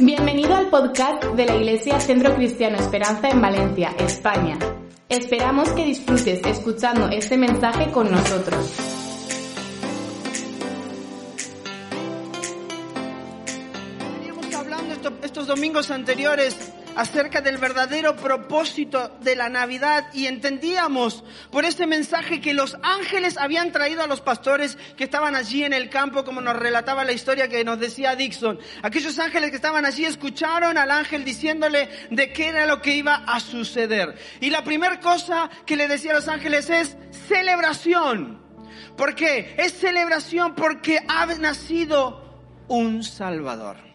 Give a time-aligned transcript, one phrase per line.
[0.00, 4.58] Bienvenido al podcast de la Iglesia Centro Cristiano Esperanza en Valencia, España.
[5.08, 8.74] Esperamos que disfrutes escuchando este mensaje con nosotros.
[14.18, 16.56] Veníamos hablando esto- estos domingos anteriores
[16.96, 23.36] acerca del verdadero propósito de la Navidad y entendíamos por este mensaje que los ángeles
[23.36, 27.12] habían traído a los pastores que estaban allí en el campo, como nos relataba la
[27.12, 28.58] historia que nos decía Dixon.
[28.82, 33.16] Aquellos ángeles que estaban allí escucharon al ángel diciéndole de qué era lo que iba
[33.26, 34.16] a suceder.
[34.40, 36.96] Y la primera cosa que le decía a los ángeles es
[37.28, 38.40] celebración.
[38.96, 39.54] ¿Por qué?
[39.58, 42.24] Es celebración porque ha nacido
[42.68, 43.85] un Salvador.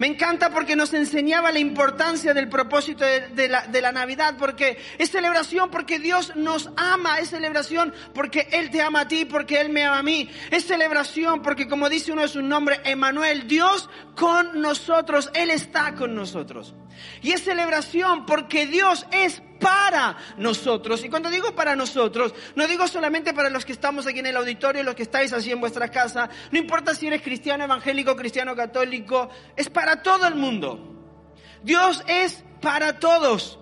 [0.00, 4.78] Me encanta porque nos enseñaba la importancia del propósito de, la, de la Navidad, porque
[4.96, 9.60] es celebración porque Dios nos ama, es celebración porque Él te ama a ti, porque
[9.60, 13.46] Él me ama a mí, es celebración porque como dice uno de sus nombres, Emanuel,
[13.46, 16.74] Dios con nosotros, Él está con nosotros.
[17.20, 21.04] Y es celebración porque Dios es para nosotros.
[21.04, 24.36] Y cuando digo para nosotros, no digo solamente para los que estamos aquí en el
[24.36, 28.56] auditorio, los que estáis así en vuestra casa, no importa si eres cristiano evangélico, cristiano
[28.56, 30.96] católico, es para todo el mundo.
[31.62, 33.58] Dios es para todos.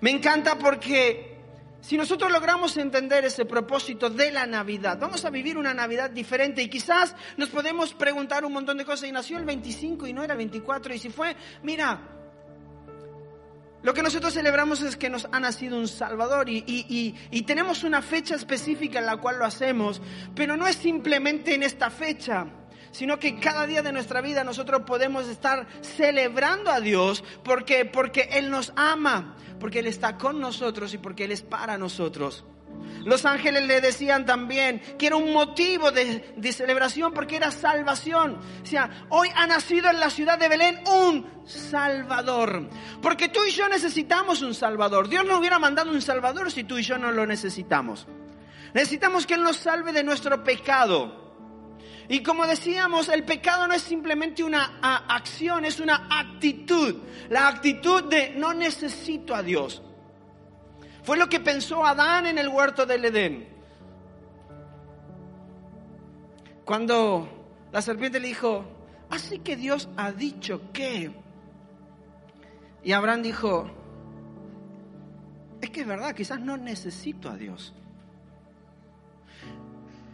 [0.00, 1.38] Me encanta porque
[1.80, 6.62] si nosotros logramos entender ese propósito de la Navidad, vamos a vivir una Navidad diferente
[6.62, 9.08] y quizás nos podemos preguntar un montón de cosas.
[9.08, 10.94] Y nació el 25 y no era el 24.
[10.94, 12.00] Y si fue, mira,
[13.82, 17.82] lo que nosotros celebramos es que nos ha nacido un Salvador y, y- y- tenemos
[17.84, 20.00] una fecha específica en la cual lo hacemos,
[20.34, 22.46] pero no es simplemente en esta fecha,
[22.92, 28.28] sino que cada día de nuestra vida nosotros podemos estar celebrando a Dios porque, porque
[28.32, 32.44] Él nos ama, porque Él está con nosotros y porque Él es para nosotros.
[33.04, 38.38] Los ángeles le decían también que era un motivo de, celebración porque era salvación.
[38.62, 42.68] O sea, hoy ha nacido en la ciudad de Belén un Salvador.
[43.00, 45.08] Porque tú y yo necesitamos un Salvador.
[45.08, 48.06] Dios no hubiera mandado un Salvador si tú y yo no lo necesitamos.
[48.74, 51.20] Necesitamos que Él nos salve de nuestro pecado.
[52.08, 56.96] Y como decíamos, el pecado no es simplemente una acción, es una actitud.
[57.30, 59.82] La actitud de no necesito a Dios.
[61.02, 63.48] Fue lo que pensó Adán en el huerto del Edén.
[66.64, 67.28] Cuando
[67.72, 68.64] la serpiente le dijo,
[69.10, 71.10] así que Dios ha dicho que...
[72.84, 73.70] Y Abraham dijo,
[75.60, 77.74] es que es verdad, quizás no necesito a Dios.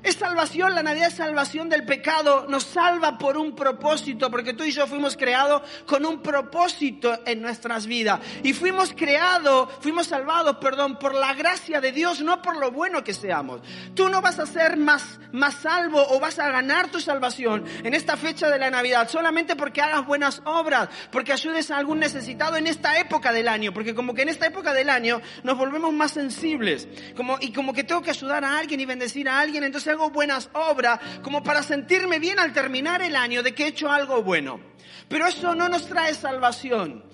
[0.00, 4.62] Es salvación, la Navidad es salvación del pecado, nos salva por un propósito, porque tú
[4.62, 8.20] y yo fuimos creados con un propósito en nuestras vidas.
[8.44, 13.02] Y fuimos creados, fuimos salvados, perdón, por la gracia de Dios, no por lo bueno
[13.02, 13.60] que seamos.
[13.94, 17.92] Tú no vas a ser más, más salvo o vas a ganar tu salvación en
[17.92, 22.56] esta fecha de la Navidad, solamente porque hagas buenas obras, porque ayudes a algún necesitado
[22.56, 25.92] en esta época del año, porque como que en esta época del año nos volvemos
[25.92, 26.86] más sensibles,
[27.16, 30.10] como, y como que tengo que ayudar a alguien y bendecir a alguien, entonces hago
[30.10, 34.22] buenas obras como para sentirme bien al terminar el año de que he hecho algo
[34.22, 34.60] bueno.
[35.08, 37.04] Pero eso no nos trae salvación.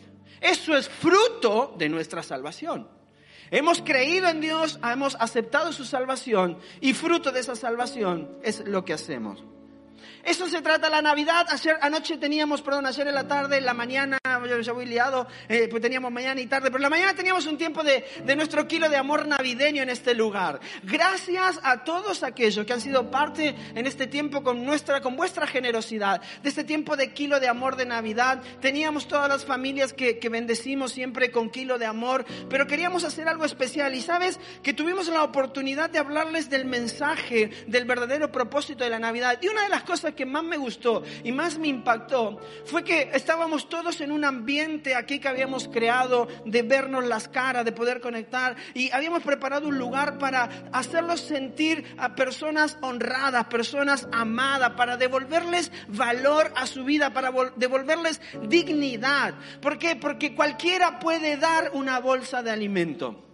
[0.40, 2.88] Eso es fruto de nuestra salvación.
[3.50, 8.84] Hemos creído en Dios, hemos aceptado su salvación y fruto de esa salvación es lo
[8.84, 9.44] que hacemos.
[10.24, 11.46] Eso se trata la Navidad.
[11.50, 14.18] Ayer anoche teníamos, perdón, ayer en la tarde, en la mañana,
[14.48, 17.46] yo ya voy liado, eh, pues teníamos mañana y tarde, pero en la mañana teníamos
[17.46, 20.60] un tiempo de, de nuestro kilo de amor navideño en este lugar.
[20.82, 25.46] Gracias a todos aquellos que han sido parte en este tiempo con nuestra, con vuestra
[25.46, 28.42] generosidad, de este tiempo de kilo de amor de Navidad.
[28.62, 33.28] Teníamos todas las familias que, que bendecimos siempre con kilo de amor, pero queríamos hacer
[33.28, 38.84] algo especial y sabes que tuvimos la oportunidad de hablarles del mensaje, del verdadero propósito
[38.84, 39.38] de la Navidad.
[39.42, 43.10] Y una de las cosas que más me gustó y más me impactó fue que
[43.12, 48.00] estábamos todos en un ambiente aquí que habíamos creado de vernos las caras, de poder
[48.00, 54.96] conectar y habíamos preparado un lugar para hacerlos sentir a personas honradas, personas amadas, para
[54.96, 59.34] devolverles valor a su vida, para vol- devolverles dignidad.
[59.60, 59.96] ¿Por qué?
[59.96, 63.24] Porque cualquiera puede dar una bolsa de alimento,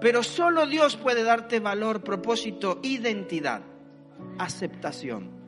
[0.00, 3.62] pero solo Dios puede darte valor, propósito, identidad,
[4.38, 5.41] aceptación.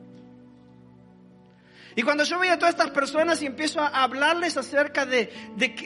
[1.97, 5.31] Y cuando yo veo a todas estas personas y empiezo a hablarles acerca de,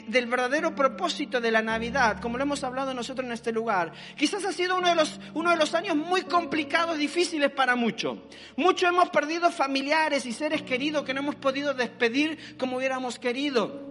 [0.08, 4.44] del verdadero propósito de la Navidad, como lo hemos hablado nosotros en este lugar, quizás
[4.44, 8.18] ha sido uno de los, uno de los años muy complicados, difíciles para muchos.
[8.56, 13.88] Muchos hemos perdido familiares y seres queridos que no hemos podido despedir como hubiéramos querido.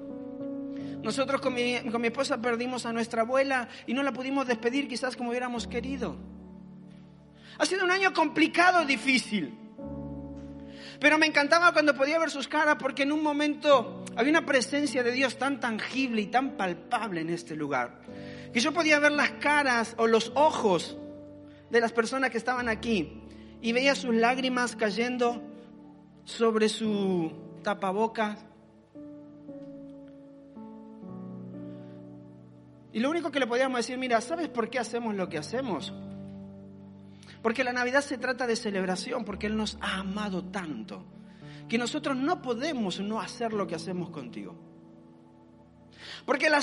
[1.02, 4.90] Nosotros con mi, con mi esposa perdimos a nuestra abuela y no la pudimos despedir
[4.90, 6.18] quizás como hubiéramos querido.
[7.58, 9.59] Ha sido un año complicado, difícil.
[11.00, 15.02] Pero me encantaba cuando podía ver sus caras porque en un momento Había una presencia
[15.02, 18.02] de Dios tan tangible y tan palpable en este lugar,
[18.52, 20.98] que yo podía ver las caras o los ojos
[21.70, 23.24] de las personas que estaban aquí
[23.62, 25.42] y veía sus lágrimas cayendo
[26.26, 27.32] sobre su
[27.64, 28.46] tapabocas.
[32.92, 35.94] Y lo único que le podíamos decir, mira, ¿sabes por qué hacemos lo que hacemos?
[37.42, 41.06] Porque la Navidad se trata de celebración, porque Él nos ha amado tanto,
[41.68, 44.56] que nosotros no podemos no hacer lo que hacemos contigo.
[46.26, 46.60] Porque la,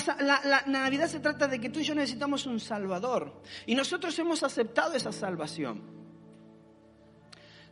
[0.67, 3.43] Navidad se trata de que tú y yo necesitamos un Salvador.
[3.67, 5.83] Y nosotros hemos aceptado esa salvación.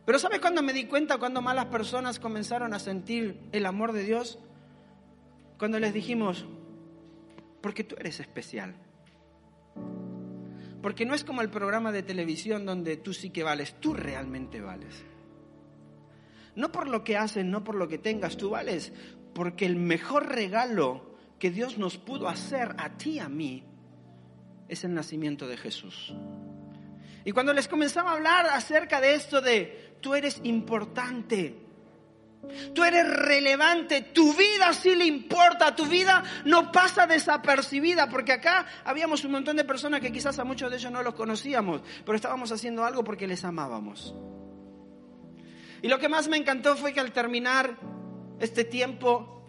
[0.05, 4.03] Pero ¿sabes cuándo me di cuenta cuando malas personas comenzaron a sentir el amor de
[4.03, 4.39] Dios?
[5.57, 6.45] Cuando les dijimos,
[7.61, 8.75] porque tú eres especial.
[10.85, 14.61] Porque no es como el programa de televisión donde tú sí que vales, tú realmente
[14.61, 15.03] vales.
[16.55, 18.93] No por lo que haces, no por lo que tengas, tú vales,
[19.33, 23.63] porque el mejor regalo que Dios nos pudo hacer a ti y a mí
[24.67, 26.13] es el nacimiento de Jesús.
[27.23, 31.64] Y cuando les comenzaba a hablar acerca de esto de tú eres importante,
[32.73, 38.65] Tú eres relevante, tu vida sí le importa, tu vida no pasa desapercibida, porque acá
[38.83, 42.15] habíamos un montón de personas que quizás a muchos de ellos no los conocíamos, pero
[42.15, 44.15] estábamos haciendo algo porque les amábamos.
[45.81, 47.77] Y lo que más me encantó fue que al terminar
[48.39, 49.43] este tiempo,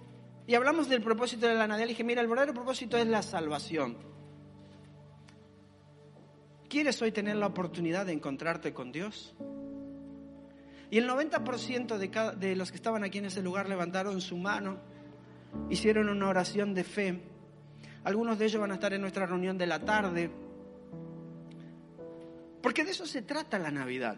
[0.46, 3.96] y hablamos del propósito de la Nadia, dije, mira, el verdadero propósito es la salvación.
[6.68, 9.34] ¿Quieres hoy tener la oportunidad de encontrarte con Dios?
[10.90, 14.78] Y el 90% de, de los que estaban aquí en ese lugar levantaron su mano,
[15.70, 17.22] hicieron una oración de fe.
[18.04, 20.30] Algunos de ellos van a estar en nuestra reunión de la tarde.
[22.62, 24.16] Porque de eso se trata la Navidad.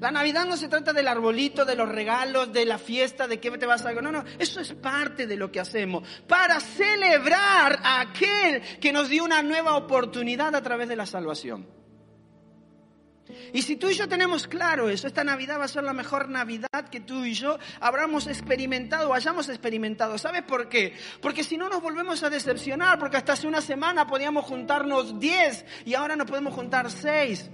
[0.00, 3.50] La Navidad no se trata del arbolito, de los regalos, de la fiesta, de qué
[3.58, 3.92] te vas a...
[3.92, 9.08] No, no, eso es parte de lo que hacemos para celebrar a aquel que nos
[9.08, 11.79] dio una nueva oportunidad a través de la salvación.
[13.52, 16.28] Y si tú y yo tenemos claro eso, esta Navidad va a ser la mejor
[16.28, 20.18] Navidad que tú y yo habramos experimentado o hayamos experimentado.
[20.18, 20.94] ¿Sabes por qué?
[21.20, 25.64] Porque si no nos volvemos a decepcionar, porque hasta hace una semana podíamos juntarnos 10
[25.84, 27.50] y ahora nos podemos juntar 6.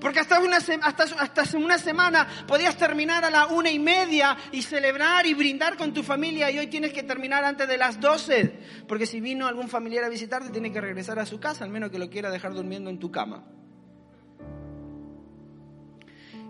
[0.00, 5.26] Porque hasta, una, hace una semana podías terminar a la una y media y celebrar
[5.26, 8.84] y brindar con tu familia y hoy tienes que terminar antes de las 12.
[8.86, 11.90] Porque si vino algún familiar a visitarte tiene que regresar a su casa, al menos
[11.90, 13.44] que lo quiera dejar durmiendo en tu cama.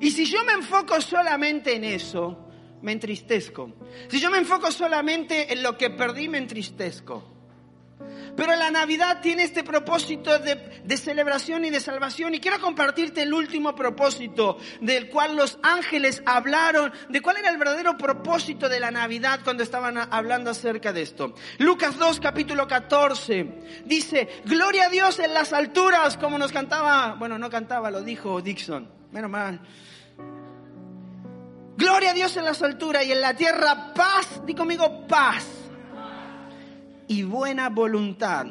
[0.00, 2.48] Y si yo me enfoco solamente en eso,
[2.82, 3.72] me entristezco.
[4.08, 7.38] Si yo me enfoco solamente en lo que perdí, me entristezco.
[8.36, 12.34] Pero la Navidad tiene este propósito de, celebración y de salvación.
[12.34, 17.56] Y quiero compartirte el último propósito del cual los ángeles hablaron, de cuál era el
[17.56, 21.34] verdadero propósito de la Navidad cuando estaban hablando acerca de esto.
[21.58, 27.38] Lucas 2, capítulo 14, dice, Gloria a Dios en las alturas, como nos cantaba, bueno,
[27.38, 29.60] no cantaba, lo dijo Dixon, menos mal.
[31.78, 35.46] Gloria a Dios en las alturas y en la tierra paz, di conmigo paz
[37.06, 38.46] y buena voluntad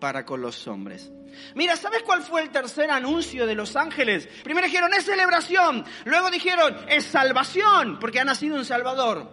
[0.00, 1.12] para con los hombres.
[1.54, 4.26] Mira, ¿sabes cuál fue el tercer anuncio de los ángeles?
[4.42, 5.84] Primero dijeron, es celebración.
[6.06, 9.30] Luego dijeron, es salvación, porque ha nacido un Salvador.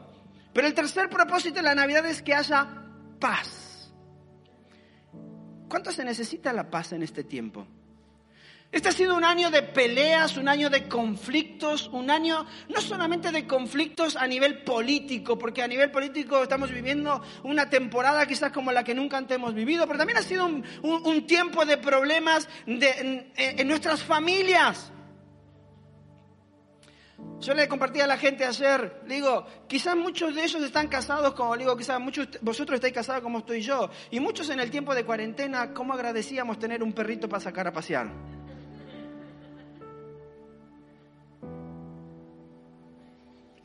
[0.52, 2.68] Pero el tercer propósito de la Navidad es que haya
[3.22, 3.90] paz.
[5.70, 7.66] ¿Cuánto se necesita la paz en este tiempo?
[8.70, 13.32] Este ha sido un año de peleas, un año de conflictos, un año no solamente
[13.32, 18.74] de conflictos a nivel político, porque a nivel político estamos viviendo una temporada quizás como
[18.74, 23.68] la que nunca antes hemos vivido, pero también ha sido un, tiempo de problemas en,
[23.68, 24.92] nuestras familias.
[27.40, 31.56] Yo le compartí a la gente ayer, digo, quizás muchos de ellos están casados como,
[31.56, 35.06] digo, quizás muchos vosotros estáis casados como estoy yo, y muchos en el tiempo de
[35.06, 38.37] cuarentena, ¿cómo agradecíamos tener un perrito para sacar a pasear?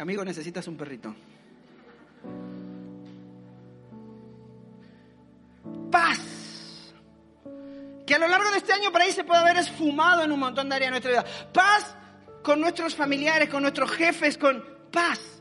[0.03, 1.15] Amigo, necesitas un perrito.
[5.93, 6.93] Paz.
[8.05, 10.41] Que a lo largo de este año por ahí se puede haber esfumado en un
[10.41, 11.53] montón de áreas de nuestra vida.
[11.53, 11.95] Paz
[12.43, 15.41] con nuestros familiares, con nuestros jefes, con paz.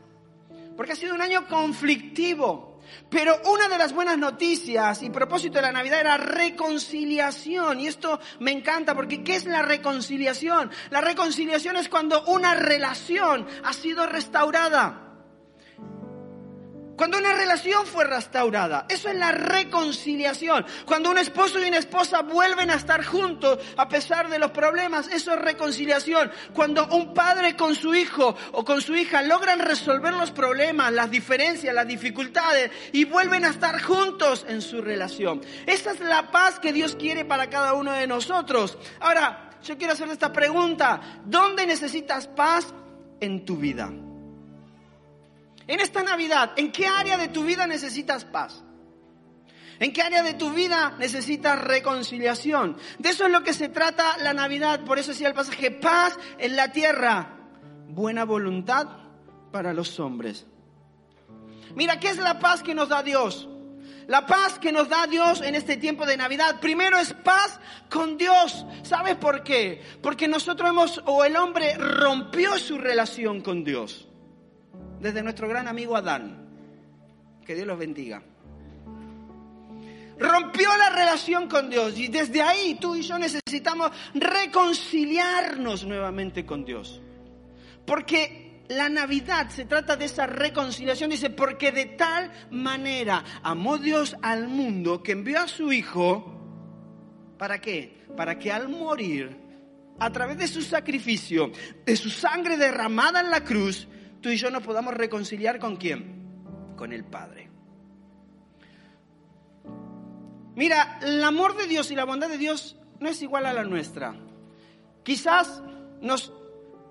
[0.76, 2.71] Porque ha sido un año conflictivo.
[3.08, 7.80] Pero una de las buenas noticias y propósito de la Navidad era reconciliación.
[7.80, 10.70] Y esto me encanta porque ¿qué es la reconciliación?
[10.90, 15.11] La reconciliación es cuando una relación ha sido restaurada.
[17.02, 18.86] Cuando una relación fue restaurada.
[18.88, 20.64] Eso es la reconciliación.
[20.86, 25.08] Cuando un esposo y una esposa vuelven a estar juntos a pesar de los problemas.
[25.08, 26.30] Eso es reconciliación.
[26.54, 31.10] Cuando un padre con su hijo o con su hija logran resolver los problemas, las
[31.10, 35.40] diferencias, las dificultades y vuelven a estar juntos en su relación.
[35.66, 38.78] Esa es la paz que Dios quiere para cada uno de nosotros.
[39.00, 41.00] Ahora, yo quiero hacer esta pregunta.
[41.24, 42.72] ¿Dónde necesitas paz
[43.18, 43.90] en tu vida?
[45.66, 48.62] En esta Navidad, ¿en qué área de tu vida necesitas paz?
[49.78, 52.76] ¿En qué área de tu vida necesitas reconciliación?
[52.98, 54.84] De eso es lo que se trata la Navidad.
[54.84, 57.36] Por eso decía el pasaje, paz en la tierra,
[57.88, 58.86] buena voluntad
[59.50, 60.46] para los hombres.
[61.74, 63.48] Mira, ¿qué es la paz que nos da Dios?
[64.06, 68.18] La paz que nos da Dios en este tiempo de Navidad, primero es paz con
[68.18, 68.66] Dios.
[68.82, 69.82] ¿Sabes por qué?
[70.02, 74.08] Porque nosotros hemos, o el hombre rompió su relación con Dios.
[75.02, 76.48] Desde nuestro gran amigo Adán.
[77.44, 78.22] Que Dios los bendiga.
[80.16, 86.64] Rompió la relación con Dios y desde ahí tú y yo necesitamos reconciliarnos nuevamente con
[86.64, 87.02] Dios.
[87.84, 91.10] Porque la Navidad se trata de esa reconciliación.
[91.10, 96.38] Dice, porque de tal manera amó Dios al mundo que envió a su Hijo.
[97.38, 98.04] ¿Para qué?
[98.16, 99.36] Para que al morir,
[99.98, 101.50] a través de su sacrificio,
[101.84, 103.88] de su sangre derramada en la cruz,
[104.22, 106.74] tú y yo nos podamos reconciliar con quién?
[106.76, 107.50] Con el Padre.
[110.54, 113.64] Mira, el amor de Dios y la bondad de Dios no es igual a la
[113.64, 114.14] nuestra.
[115.02, 115.62] Quizás
[116.00, 116.32] nos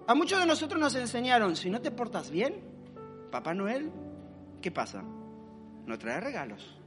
[0.08, 2.56] a muchos de nosotros nos enseñaron, si no te portas bien,
[3.32, 3.92] Papá Noel,
[4.62, 5.04] ¿qué pasa?
[5.86, 6.78] No trae regalos.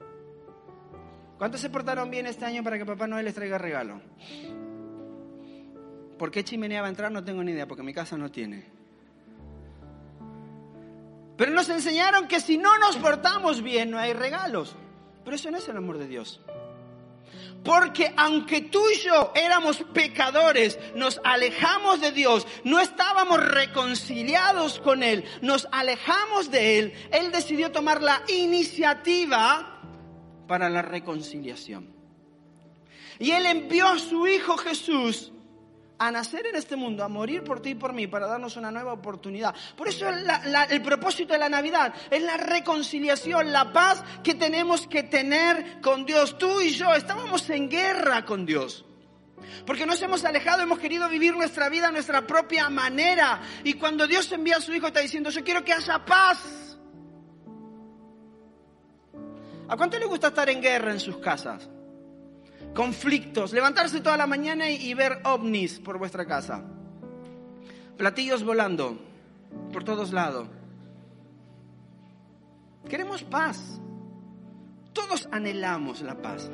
[1.38, 4.00] ¿Cuántos se portaron bien este año para que Papá Noel les traiga regalo?
[6.18, 7.10] ¿Por qué chimenea va a entrar?
[7.10, 8.66] No tengo ni idea, porque mi casa no tiene.
[11.36, 14.76] Pero nos enseñaron que si no nos portamos bien no hay regalos.
[15.24, 16.40] Pero eso no es el amor de Dios.
[17.64, 25.02] Porque aunque tú y yo éramos pecadores, nos alejamos de Dios, no estábamos reconciliados con
[25.02, 29.80] Él, nos alejamos de Él, Él decidió tomar la iniciativa
[30.46, 31.94] para la reconciliación.
[33.18, 35.32] Y Él envió a su Hijo Jesús
[36.06, 38.70] a nacer en este mundo, a morir por ti y por mí, para darnos una
[38.70, 39.54] nueva oportunidad.
[39.76, 45.04] Por eso el propósito de la Navidad es la reconciliación, la paz que tenemos que
[45.04, 46.36] tener con Dios.
[46.38, 48.84] Tú y yo estábamos en guerra con Dios.
[49.66, 53.40] Porque nos hemos alejado, hemos querido vivir nuestra vida a nuestra propia manera.
[53.62, 56.78] Y cuando Dios envía a su Hijo está diciendo, yo quiero que haya paz.
[59.68, 61.68] ¿A cuánto le gusta estar en guerra en sus casas?
[62.74, 66.64] Conflictos, levantarse toda la mañana y ver ovnis por vuestra casa,
[67.96, 68.98] platillos volando
[69.72, 70.48] por todos lados.
[72.88, 73.80] Queremos paz.
[74.92, 76.50] Todos anhelamos la paz.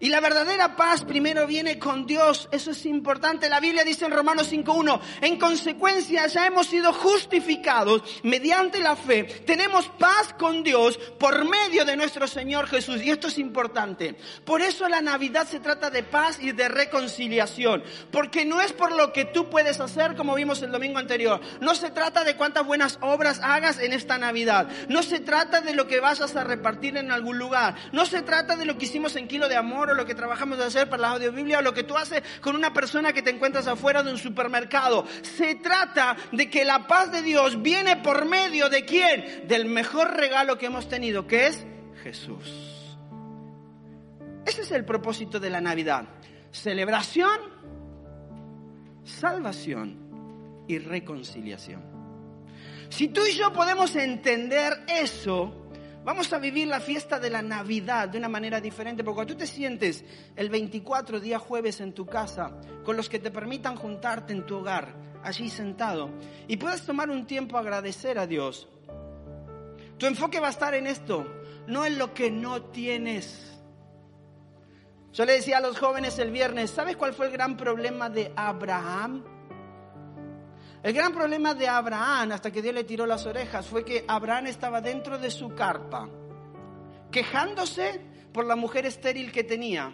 [0.00, 3.48] Y la verdadera paz primero viene con Dios, eso es importante.
[3.48, 9.24] La Biblia dice en Romanos 5.1, en consecuencia ya hemos sido justificados mediante la fe.
[9.24, 13.02] Tenemos paz con Dios por medio de nuestro Señor Jesús.
[13.02, 14.16] Y esto es importante.
[14.44, 17.82] Por eso la Navidad se trata de paz y de reconciliación.
[18.12, 21.40] Porque no es por lo que tú puedes hacer como vimos el domingo anterior.
[21.60, 24.68] No se trata de cuántas buenas obras hagas en esta Navidad.
[24.88, 27.74] No se trata de lo que vayas a repartir en algún lugar.
[27.90, 30.64] No se trata de lo que hicimos en Kilo de Amor lo que trabajamos de
[30.64, 33.66] hacer para la audiobiblia o lo que tú haces con una persona que te encuentras
[33.66, 35.04] afuera de un supermercado.
[35.22, 39.46] Se trata de que la paz de Dios viene por medio de quién?
[39.46, 41.66] Del mejor regalo que hemos tenido, que es
[42.02, 42.96] Jesús.
[44.46, 46.04] Ese es el propósito de la Navidad.
[46.50, 47.38] Celebración,
[49.04, 51.82] salvación y reconciliación.
[52.88, 55.67] Si tú y yo podemos entender eso,
[56.08, 59.46] Vamos a vivir la fiesta de la Navidad de una manera diferente, porque tú te
[59.46, 60.02] sientes
[60.36, 62.50] el 24 día jueves en tu casa,
[62.82, 66.08] con los que te permitan juntarte en tu hogar, allí sentado,
[66.46, 68.70] y puedes tomar un tiempo a agradecer a Dios,
[69.98, 71.26] tu enfoque va a estar en esto,
[71.66, 73.60] no en lo que no tienes.
[75.12, 78.32] Yo le decía a los jóvenes el viernes, ¿sabes cuál fue el gran problema de
[78.34, 79.24] Abraham?
[80.82, 84.46] El gran problema de Abraham, hasta que Dios le tiró las orejas, fue que Abraham
[84.46, 86.08] estaba dentro de su carpa,
[87.10, 88.00] quejándose
[88.32, 89.92] por la mujer estéril que tenía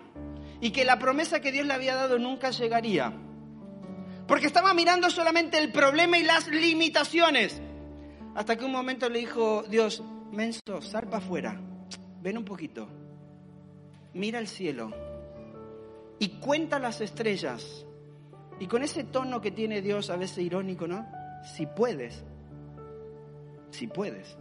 [0.60, 3.12] y que la promesa que Dios le había dado nunca llegaría.
[4.26, 7.60] Porque estaba mirando solamente el problema y las limitaciones.
[8.34, 11.58] Hasta que un momento le dijo Dios, menso, zarpa afuera,
[12.20, 12.88] ven un poquito,
[14.12, 14.90] mira el cielo
[16.18, 17.86] y cuenta las estrellas
[18.60, 21.06] y con ese tono que tiene Dios a veces irónico, ¿no?
[21.56, 22.24] Si puedes.
[23.70, 24.36] si puedes.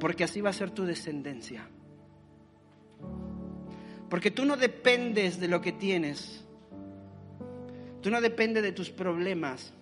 [0.00, 1.68] Porque así va a ser tu descendencia.
[4.08, 6.44] Porque tú no dependes de lo que tienes.
[8.00, 9.72] Tú no dependes de tus problemas.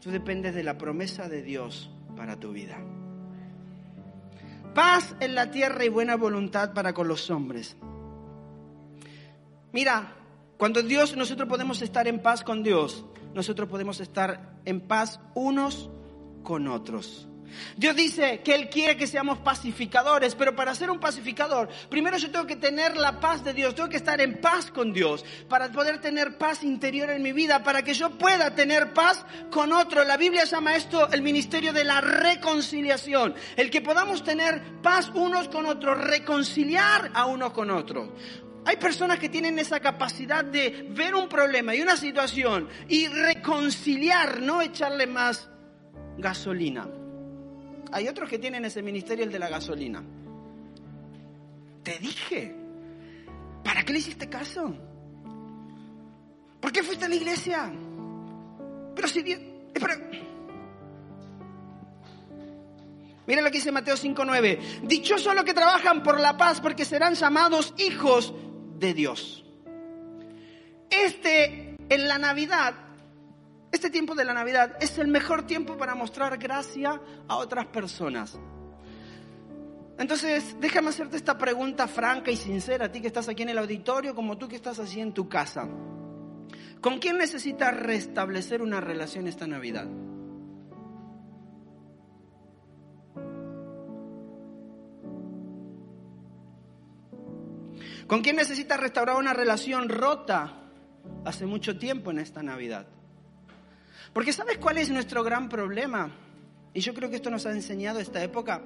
[0.00, 2.78] Tú dependes de la promesa de Dios para tu vida.
[4.74, 7.76] Paz en la tierra y buena voluntad para con los hombres.
[9.72, 10.17] Mira,
[10.58, 15.88] cuando Dios, nosotros podemos estar en paz con Dios, nosotros podemos estar en paz unos
[16.42, 17.28] con otros.
[17.76, 22.30] Dios dice que Él quiere que seamos pacificadores, pero para ser un pacificador, primero yo
[22.30, 25.70] tengo que tener la paz de Dios, tengo que estar en paz con Dios, para
[25.70, 30.04] poder tener paz interior en mi vida, para que yo pueda tener paz con otro.
[30.04, 35.48] La Biblia llama esto el ministerio de la reconciliación, el que podamos tener paz unos
[35.48, 38.10] con otros, reconciliar a unos con otros.
[38.68, 44.42] Hay personas que tienen esa capacidad de ver un problema y una situación y reconciliar,
[44.42, 45.48] no echarle más
[46.18, 46.86] gasolina.
[47.92, 50.04] Hay otros que tienen ese ministerio, el de la gasolina.
[51.82, 52.54] Te dije,
[53.64, 54.76] ¿para qué le hiciste caso?
[56.60, 57.72] ¿Por qué fuiste a la iglesia?
[58.94, 59.40] Pero si Dios...
[63.26, 64.82] Mira lo que dice Mateo 5.9.
[64.82, 68.34] Dichosos los que trabajan por la paz porque serán llamados hijos
[68.78, 69.44] de Dios.
[70.90, 72.74] Este, en la Navidad,
[73.72, 78.38] este tiempo de la Navidad es el mejor tiempo para mostrar gracia a otras personas.
[79.98, 83.58] Entonces, déjame hacerte esta pregunta franca y sincera, a ti que estás aquí en el
[83.58, 85.68] auditorio, como tú que estás así en tu casa.
[86.80, 89.88] ¿Con quién necesitas restablecer una relación esta Navidad?
[98.08, 100.62] ¿Con quién necesitas restaurar una relación rota
[101.26, 102.86] hace mucho tiempo en esta Navidad?
[104.14, 106.10] Porque ¿sabes cuál es nuestro gran problema?
[106.72, 108.62] Y yo creo que esto nos ha enseñado esta época.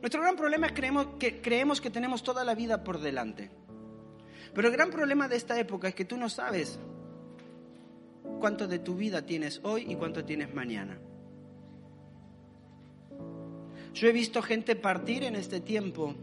[0.00, 3.50] Nuestro gran problema es creemos que creemos que tenemos toda la vida por delante.
[4.54, 6.78] Pero el gran problema de esta época es que tú no sabes
[8.38, 11.00] cuánto de tu vida tienes hoy y cuánto tienes mañana.
[13.92, 16.14] Yo he visto gente partir en este tiempo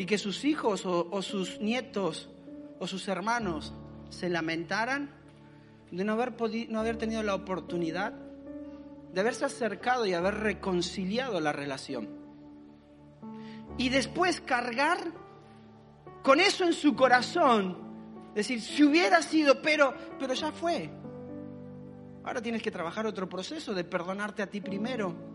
[0.00, 2.30] y que sus hijos o, sus nietos
[2.78, 3.74] o sus hermanos
[4.08, 5.10] se lamentaran
[5.90, 6.32] de no haber,
[6.70, 8.14] no haber tenido la oportunidad
[9.12, 12.08] de haberse acercado y haber reconciliado la relación.
[13.76, 15.12] Y después cargar
[16.22, 17.76] con eso en su corazón,
[18.34, 20.90] decir, si hubiera sido, pero, pero ya fue.
[22.24, 25.29] Ahora tienes que trabajar otro proceso de perdonarte a ti primero.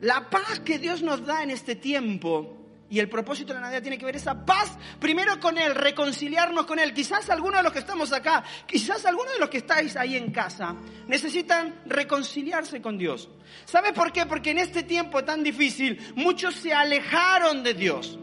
[0.00, 2.56] La paz que Dios nos da en este tiempo
[2.88, 6.66] y el propósito de la Navidad tiene que ver esa paz primero con Él, reconciliarnos
[6.66, 6.92] con Él.
[6.92, 10.32] Quizás algunos de los que estamos acá, quizás algunos de los que estáis ahí en
[10.32, 10.74] casa,
[11.06, 13.28] necesitan reconciliarse con Dios.
[13.64, 14.26] ¿Sabe por qué?
[14.26, 18.18] Porque en este tiempo tan difícil muchos se alejaron de Dios.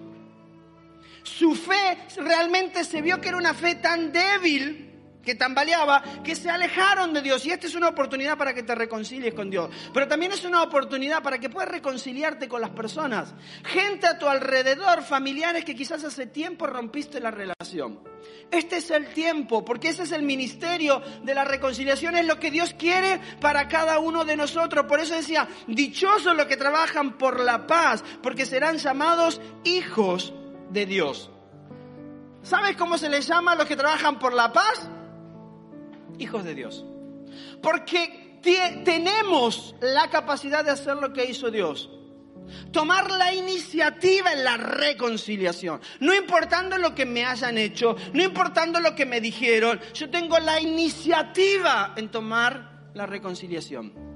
[1.24, 4.87] Su fe realmente se vio que era una fe tan débil
[5.28, 7.46] que tambaleaba, que se alejaron de Dios.
[7.46, 9.70] Y esta es una oportunidad para que te reconcilies con Dios.
[9.94, 13.36] Pero también es una oportunidad para que puedas reconciliarte con las personas.
[13.66, 18.00] Gente a tu alrededor, familiares que quizás hace tiempo rompiste la relación.
[18.50, 22.50] Este es el tiempo, porque ese es el ministerio de la reconciliación, es lo que
[22.50, 24.86] Dios quiere para cada uno de nosotros.
[24.86, 30.34] Por eso decía, dichosos los que trabajan por la paz, porque serán llamados hijos
[30.70, 31.32] de Dios.
[32.44, 34.90] ¿Sabes cómo se les llama a los que trabajan por la paz?
[36.20, 36.86] Hijos de Dios.
[37.62, 38.40] Porque
[38.84, 41.90] tenemos la capacidad de hacer lo que hizo Dios.
[42.72, 45.82] Tomar la iniciativa en la reconciliación.
[46.00, 50.40] No importando lo que me hayan hecho, no importando lo que me dijeron, yo tengo
[50.40, 54.07] la iniciativa en tomar la reconciliación.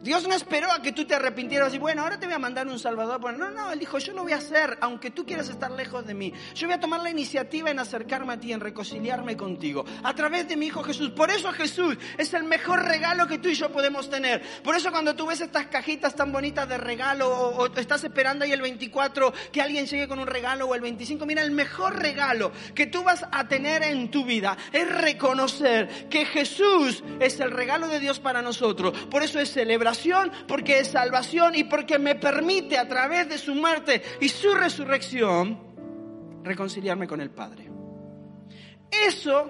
[0.00, 2.68] Dios no esperó a que tú te arrepintieras y bueno, ahora te voy a mandar
[2.68, 3.36] un Salvador.
[3.36, 6.14] no, no, Él dijo, yo lo voy a hacer, aunque tú quieras estar lejos de
[6.14, 6.32] mí.
[6.54, 10.46] Yo voy a tomar la iniciativa en acercarme a ti, en reconciliarme contigo, a través
[10.46, 11.10] de mi Hijo Jesús.
[11.10, 14.40] Por eso Jesús es el mejor regalo que tú y yo podemos tener.
[14.62, 18.44] Por eso cuando tú ves estas cajitas tan bonitas de regalo o, o estás esperando
[18.44, 22.00] ahí el 24 que alguien llegue con un regalo o el 25, mira, el mejor
[22.00, 27.50] regalo que tú vas a tener en tu vida es reconocer que Jesús es el
[27.50, 28.96] regalo de Dios para nosotros.
[29.10, 29.87] Por eso es celebrar
[30.46, 35.58] porque es salvación y porque me permite a través de su muerte y su resurrección
[36.42, 37.70] reconciliarme con el Padre.
[38.90, 39.46] Eso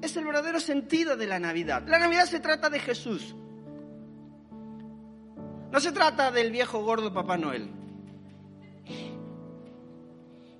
[0.00, 1.84] es el verdadero sentido de la Navidad.
[1.86, 3.34] La Navidad se trata de Jesús.
[5.70, 7.70] No se trata del viejo gordo Papá Noel.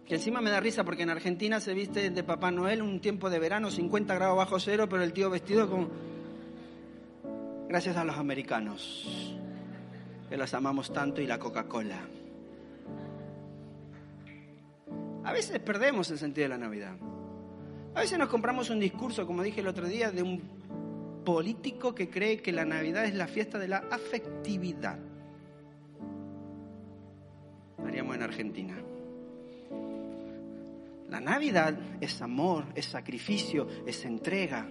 [0.07, 3.29] Que encima me da risa porque en Argentina se viste de Papá Noel un tiempo
[3.31, 5.89] de verano, 50 grados bajo cero, pero el tío vestido como
[7.73, 9.35] Gracias a los americanos,
[10.29, 12.01] que los amamos tanto, y la Coca-Cola.
[15.25, 16.99] A veces perdemos el sentido de la Navidad.
[17.95, 22.11] A veces nos compramos un discurso, como dije el otro día, de un político que
[22.11, 24.99] cree que la Navidad es la fiesta de la afectividad.
[27.79, 28.77] Haríamos en Argentina.
[31.09, 34.69] La Navidad es amor, es sacrificio, es entrega.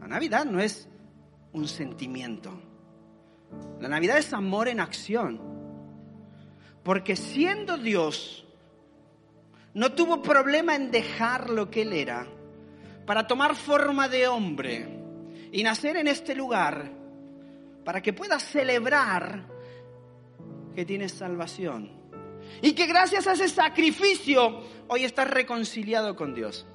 [0.00, 0.88] La Navidad no es
[1.56, 2.52] un sentimiento.
[3.80, 5.40] La Navidad es amor en acción.
[6.82, 8.46] Porque siendo Dios,
[9.74, 12.26] no tuvo problema en dejar lo que él era
[13.06, 14.88] para tomar forma de hombre
[15.50, 16.92] y nacer en este lugar
[17.84, 19.46] para que pueda celebrar
[20.74, 21.90] que tienes salvación.
[22.62, 26.66] Y que gracias a ese sacrificio hoy estás reconciliado con Dios.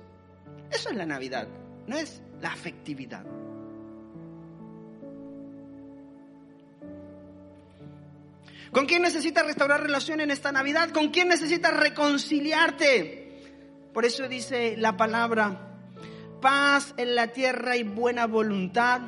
[0.71, 1.47] Eso es la Navidad,
[1.87, 3.25] no es la afectividad.
[8.71, 10.91] ¿Con quién necesitas restaurar relación en esta Navidad?
[10.91, 13.21] ¿Con quién necesitas reconciliarte?
[13.93, 15.75] Por eso dice la palabra,
[16.39, 19.01] paz en la tierra y buena voluntad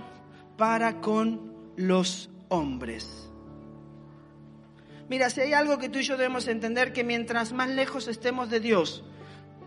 [0.58, 3.30] para con los hombres.
[5.08, 8.50] Mira, si hay algo que tú y yo debemos entender, que mientras más lejos estemos
[8.50, 9.06] de Dios,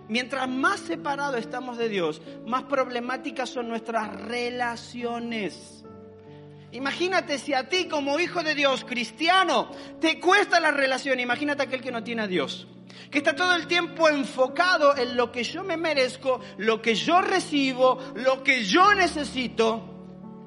[0.09, 5.86] mientras más separados estamos de Dios, más problemáticas son nuestras relaciones.
[6.73, 11.21] Imagínate si a ti como hijo de Dios, cristiano, te cuesta la relación.
[11.21, 12.67] Imagínate aquel que no tiene a Dios.
[13.11, 17.21] Que está todo el tiempo enfocado en lo que yo me merezco, lo que yo
[17.21, 19.97] recibo, lo que yo necesito.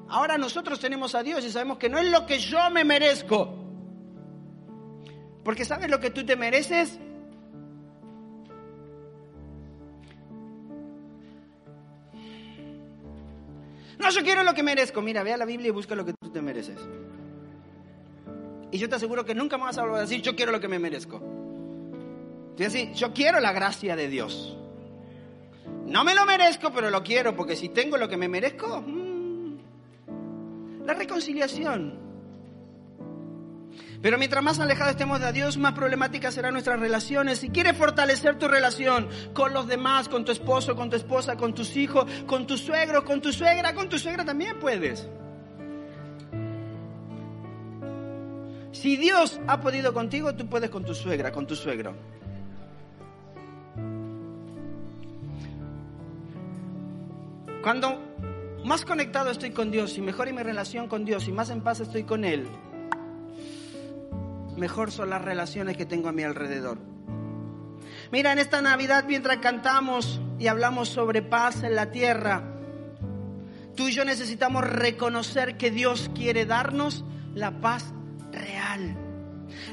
[0.08, 3.56] Ahora nosotros tenemos a Dios y sabemos que no es lo que yo me merezco.
[5.44, 6.98] Porque ¿sabes lo que tú te mereces?
[14.00, 15.02] No, yo quiero lo que merezco.
[15.02, 16.78] Mira, ve a la Biblia y busca lo que tú te mereces.
[18.72, 20.78] Y yo te aseguro que nunca me vas a decir, yo quiero lo que me
[20.78, 21.20] merezco.
[22.56, 24.56] Te decir, yo quiero la gracia de Dios.
[25.86, 29.58] No me lo merezco, pero lo quiero, porque si tengo lo que me merezco, mm,
[30.86, 31.98] la reconciliación.
[34.02, 37.40] Pero mientras más alejados estemos de Dios, más problemáticas serán nuestras relaciones.
[37.40, 41.54] Si quieres fortalecer tu relación con los demás, con tu esposo, con tu esposa, con
[41.54, 45.06] tus hijos, con tu suegro, con tu suegra, con tu suegra también puedes.
[48.72, 51.94] Si Dios ha podido contigo, tú puedes con tu suegra, con tu suegro.
[57.62, 58.00] Cuando
[58.64, 61.60] más conectado estoy con Dios y mejor en mi relación con Dios y más en
[61.60, 62.48] paz estoy con Él,
[64.56, 66.78] mejor son las relaciones que tengo a mi alrededor.
[68.12, 72.42] Mira, en esta Navidad mientras cantamos y hablamos sobre paz en la tierra,
[73.76, 77.92] tú y yo necesitamos reconocer que Dios quiere darnos la paz
[78.32, 79.09] real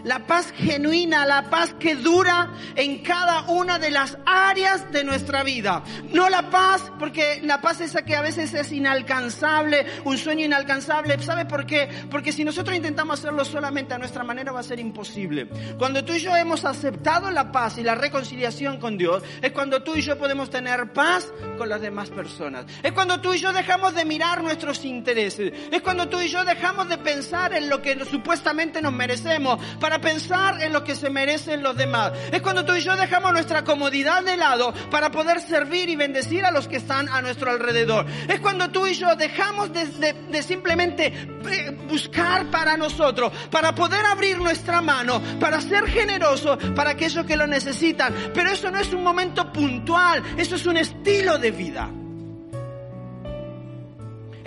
[0.04, 5.44] la paz genuina, la paz que dura en cada una de las áreas de nuestra
[5.44, 5.84] vida.
[6.12, 11.20] No la paz, porque la paz esa que a veces es inalcanzable, un sueño inalcanzable.
[11.22, 11.90] ¿Sabe por qué?
[12.10, 15.48] Porque si nosotros intentamos hacerlo solamente a nuestra manera va a ser imposible.
[15.78, 19.84] Cuando tú y yo hemos aceptado la paz y la reconciliación con Dios, es cuando
[19.84, 22.66] tú y yo podemos tener paz con las demás personas.
[22.84, 25.54] Es cuando tú y yo dejamos de mirar nuestros intereses.
[25.72, 30.00] Es cuando tú y yo dejamos de pensar en lo que supuestamente nos merecemos para
[30.00, 32.12] pensar en lo que se merecen los demás.
[32.32, 36.46] Es cuando tú y yo dejamos nuestra comodidad de lado para poder servir y bendecir
[36.46, 38.06] a los que están a nuestro alrededor.
[38.28, 44.38] Es cuando tú y yo dejamos de, simplemente eh, buscar para nosotros, para poder abrir
[44.40, 48.14] nuestra mano, para ser generosos para aquellos que lo necesitan.
[48.34, 51.97] Pero eso no es un momento puntual, eso es un estilo de vida.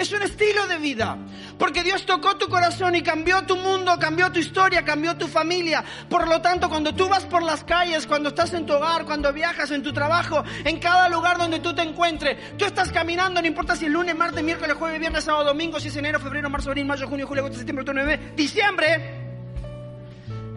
[0.00, 1.18] Es un estilo de vida.
[1.58, 5.84] Porque Dios tocó tu corazón y cambió tu mundo, cambió tu historia, cambió tu familia.
[6.08, 9.30] Por lo tanto, cuando tú vas por las calles, cuando estás en tu hogar, cuando
[9.30, 13.46] viajas en tu trabajo, en cada lugar donde tú te encuentres, tú estás caminando, no
[13.46, 16.70] importa si es lunes, martes, miércoles, jueves, viernes, sábado, domingo, si es enero, febrero, marzo,
[16.70, 19.20] abril, mayo, junio, julio, agosto, septiembre, octubre, noviembre, diciembre.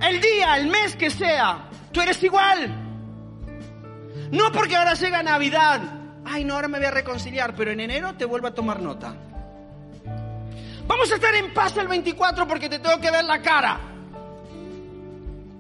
[0.01, 2.73] El día, el mes que sea, tú eres igual.
[4.31, 5.81] No porque ahora llega Navidad.
[6.23, 9.13] Ay, no, ahora me voy a reconciliar, pero en enero te vuelvo a tomar nota.
[10.87, 13.79] Vamos a estar en paz el 24 porque te tengo que ver la cara.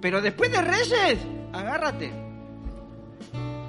[0.01, 1.19] Pero después de Reyes,
[1.53, 2.11] agárrate.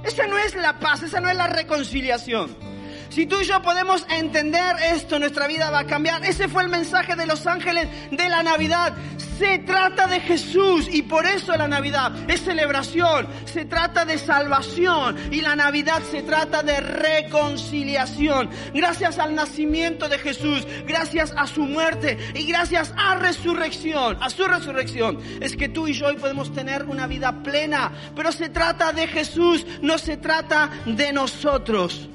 [0.02, 2.73] Esa no es la paz, esa no es la reconciliación.
[3.14, 6.24] Si tú y yo podemos entender esto, nuestra vida va a cambiar.
[6.24, 8.92] Ese fue el mensaje de los ángeles de la Navidad.
[9.38, 13.28] Se trata de Jesús y por eso la Navidad es celebración.
[13.44, 18.50] Se trata de salvación y la Navidad se trata de reconciliación.
[18.74, 24.44] Gracias al nacimiento de Jesús, gracias a su muerte y gracias a resurrección, a su
[24.44, 27.92] resurrección, es que tú y yo hoy podemos tener una vida plena.
[28.16, 32.08] Pero se trata de Jesús, no se trata de nosotros.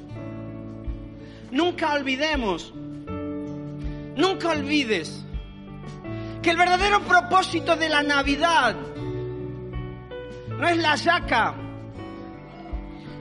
[1.52, 2.74] Nunca olvidemos,
[4.16, 5.26] nunca olvides
[6.42, 8.76] que el verdadero propósito de la Navidad
[10.50, 11.56] no es la yaca,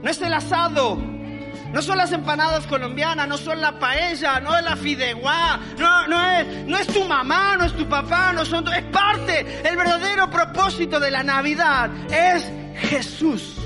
[0.03, 0.97] no es el asado,
[1.73, 6.87] no son las empanadas colombianas, no son la paella, no es la fideuá, no, es
[6.89, 9.63] tu mamá, no es tu papá, no son, es parte.
[9.69, 12.51] El verdadero propósito de la Navidad es
[12.89, 13.57] Jesús.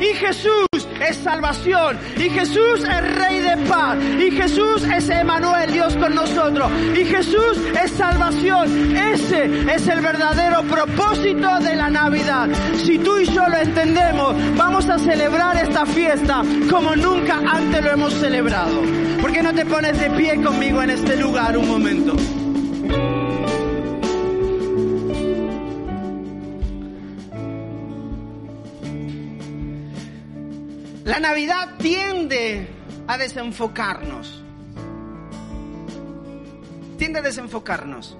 [0.00, 1.98] Y Jesús es salvación.
[2.16, 3.96] Y Jesús es Rey de paz.
[4.18, 6.70] Y Jesús es Emanuel, Dios con nosotros.
[6.96, 8.96] Y Jesús es salvación.
[8.96, 12.48] Ese es el verdadero propósito de la Navidad.
[12.84, 17.92] Si tú y yo lo entendemos, vamos a celebrar esta fiesta como nunca antes lo
[17.92, 18.82] hemos celebrado.
[19.20, 22.16] ¿Por qué no te pones de pie conmigo en este lugar un momento?
[31.18, 32.68] La Navidad tiende
[33.08, 34.40] a desenfocarnos.
[36.96, 38.16] Tiende a desenfocarnos.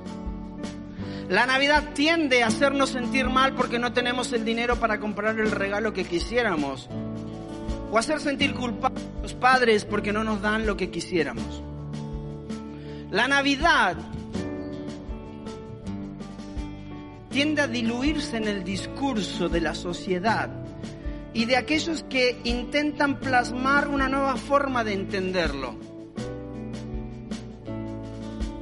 [1.28, 5.52] La Navidad tiende a hacernos sentir mal porque no tenemos el dinero para comprar el
[5.52, 6.88] regalo que quisiéramos.
[7.92, 11.62] O hacer sentir culpables a los padres porque no nos dan lo que quisiéramos.
[13.12, 13.96] La Navidad
[17.30, 20.67] tiende a diluirse en el discurso de la sociedad
[21.32, 25.74] y de aquellos que intentan plasmar una nueva forma de entenderlo.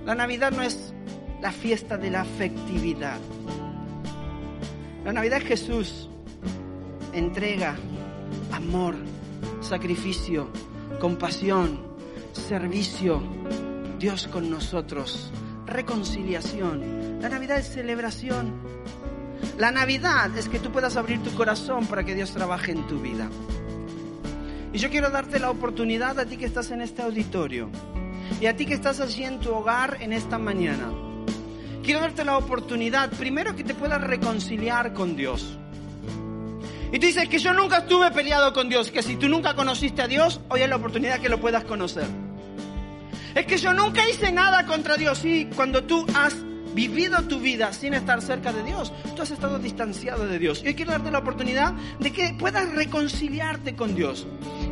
[0.04, 0.94] La Navidad no es
[1.40, 3.18] la fiesta de la afectividad.
[5.04, 6.10] La Navidad es Jesús.
[7.12, 7.76] Entrega,
[8.52, 8.94] amor,
[9.60, 10.48] sacrificio,
[11.00, 11.80] compasión,
[12.32, 13.22] servicio,
[13.98, 15.32] Dios con nosotros,
[15.66, 17.20] reconciliación.
[17.20, 18.75] La Navidad es celebración.
[19.58, 23.00] La Navidad es que tú puedas abrir tu corazón para que Dios trabaje en tu
[23.00, 23.30] vida.
[24.72, 27.70] Y yo quiero darte la oportunidad a ti que estás en este auditorio
[28.38, 30.92] y a ti que estás allí en tu hogar en esta mañana.
[31.82, 35.56] Quiero darte la oportunidad primero que te puedas reconciliar con Dios.
[36.92, 40.02] Y tú dices que yo nunca estuve peleado con Dios, que si tú nunca conociste
[40.02, 42.06] a Dios, hoy es la oportunidad que lo puedas conocer.
[43.34, 45.24] Es que yo nunca hice nada contra Dios.
[45.24, 46.36] Y cuando tú has
[46.76, 50.60] vivido tu vida sin estar cerca de Dios, tú has estado distanciado de Dios.
[50.62, 54.26] Y hoy quiero darte la oportunidad de que puedas reconciliarte con Dios.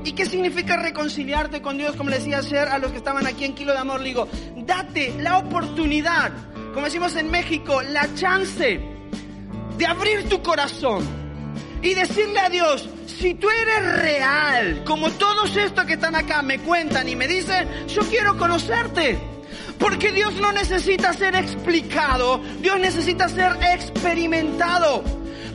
[0.04, 1.96] ¿Y qué significa reconciliarte con Dios?
[1.96, 4.28] Como le decía ayer a los que estaban aquí en Kilo de Amor, le digo,
[4.54, 6.30] date la oportunidad,
[6.74, 8.80] como decimos en México, la chance
[9.78, 11.02] de abrir tu corazón
[11.80, 16.58] y decirle a Dios, si tú eres real, como todos estos que están acá me
[16.58, 19.33] cuentan y me dicen, yo quiero conocerte.
[19.78, 25.02] Porque Dios no necesita ser explicado, Dios necesita ser experimentado.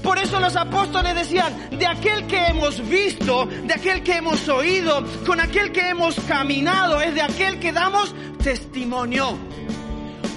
[0.03, 5.03] Por eso los apóstoles decían, de aquel que hemos visto, de aquel que hemos oído,
[5.25, 9.37] con aquel que hemos caminado, es de aquel que damos testimonio.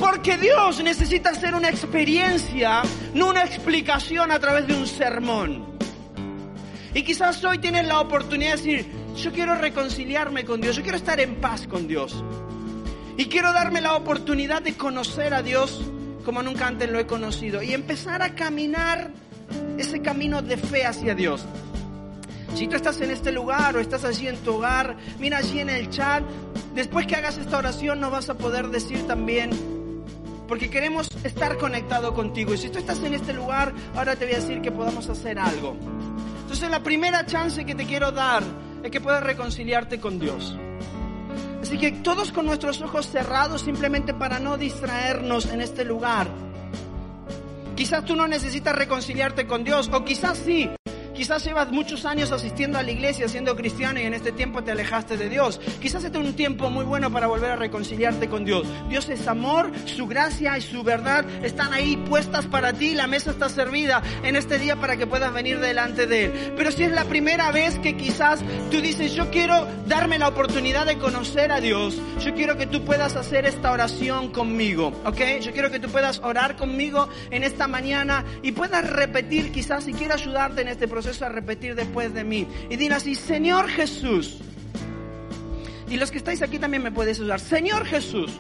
[0.00, 2.82] Porque Dios necesita hacer una experiencia,
[3.14, 5.76] no una explicación a través de un sermón.
[6.92, 10.98] Y quizás hoy tienes la oportunidad de decir, yo quiero reconciliarme con Dios, yo quiero
[10.98, 12.22] estar en paz con Dios.
[13.16, 15.82] Y quiero darme la oportunidad de conocer a Dios
[16.24, 19.10] como nunca antes lo he conocido y empezar a caminar
[19.78, 21.44] ese camino de fe hacia Dios.
[22.54, 25.70] Si tú estás en este lugar o estás allí en tu hogar, mira allí en
[25.70, 26.22] el chat.
[26.74, 29.50] Después que hagas esta oración nos vas a poder decir también,
[30.46, 32.54] porque queremos estar conectado contigo.
[32.54, 35.38] Y si tú estás en este lugar, ahora te voy a decir que podamos hacer
[35.38, 35.76] algo.
[36.42, 38.42] Entonces la primera chance que te quiero dar
[38.82, 40.54] es que puedas reconciliarte con Dios.
[41.62, 46.26] Así que todos con nuestros ojos cerrados simplemente para no distraernos en este lugar.
[47.76, 50.68] Quizás tú no necesitas reconciliarte con Dios o quizás sí,
[51.14, 54.72] Quizás llevas muchos años asistiendo a la iglesia, siendo cristiano y en este tiempo te
[54.72, 55.60] alejaste de Dios.
[55.80, 58.66] Quizás este es un tiempo muy bueno para volver a reconciliarte con Dios.
[58.88, 62.94] Dios es amor, su gracia y su verdad están ahí puestas para ti.
[62.94, 66.52] La mesa está servida en este día para que puedas venir delante de Él.
[66.56, 70.86] Pero si es la primera vez que quizás tú dices, yo quiero darme la oportunidad
[70.86, 75.20] de conocer a Dios, yo quiero que tú puedas hacer esta oración conmigo, ¿ok?
[75.42, 79.92] Yo quiero que tú puedas orar conmigo en esta mañana y puedas repetir quizás si
[79.92, 82.46] quiero ayudarte en este proceso a repetir después de mí.
[82.70, 84.38] Y dile así, Señor Jesús,
[85.88, 87.38] Y los que estáis aquí también me podéis ayudar.
[87.38, 88.30] Señor Jesús,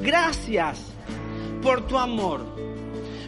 [0.00, 0.78] gracias
[1.62, 2.46] por tu amor.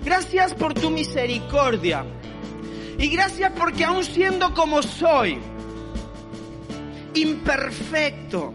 [0.04, 2.06] Gracias por tu misericordia.
[2.98, 5.38] Y gracias porque aún siendo como soy,
[7.14, 8.54] imperfecto,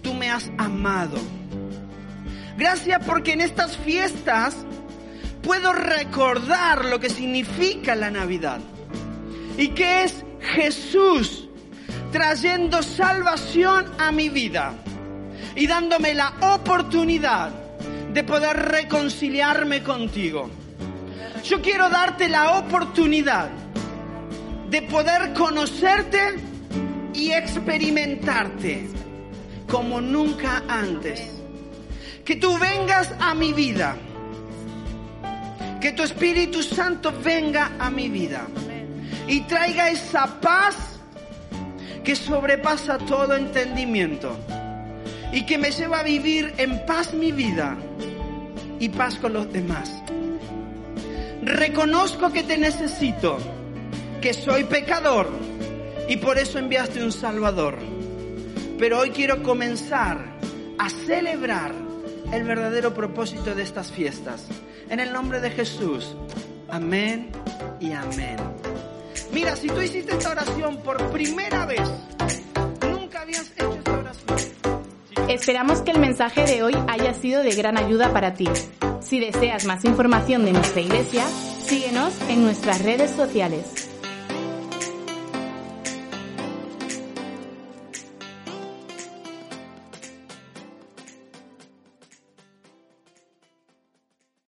[0.00, 1.18] tú me has amado.
[2.56, 4.56] Gracias porque en estas fiestas
[5.44, 8.60] puedo recordar lo que significa la Navidad.
[9.56, 11.48] Y que es Jesús
[12.10, 14.74] trayendo salvación a mi vida
[15.56, 17.50] y dándome la oportunidad
[18.12, 20.48] de poder reconciliarme contigo.
[21.44, 23.50] Yo quiero darte la oportunidad
[24.70, 26.36] de poder conocerte
[27.12, 28.88] y experimentarte
[29.68, 31.30] como nunca antes.
[32.24, 33.96] Que tú vengas a mi vida.
[35.84, 38.46] Que tu Espíritu Santo venga a mi vida
[39.28, 40.74] y traiga esa paz
[42.02, 44.34] que sobrepasa todo entendimiento
[45.30, 47.76] y que me lleva a vivir en paz mi vida
[48.80, 50.02] y paz con los demás.
[51.42, 53.36] Reconozco que te necesito,
[54.22, 55.28] que soy pecador
[56.08, 57.76] y por eso enviaste un Salvador.
[58.78, 60.32] Pero hoy quiero comenzar
[60.78, 61.83] a celebrar
[62.34, 64.46] el verdadero propósito de estas fiestas.
[64.90, 66.16] En el nombre de Jesús.
[66.68, 67.30] Amén
[67.80, 68.36] y amén.
[69.32, 71.88] Mira, si tú hiciste esta oración por primera vez,
[72.82, 75.28] nunca habías hecho esta oración.
[75.28, 78.48] Esperamos que el mensaje de hoy haya sido de gran ayuda para ti.
[79.00, 81.24] Si deseas más información de nuestra iglesia,
[81.64, 83.83] síguenos en nuestras redes sociales.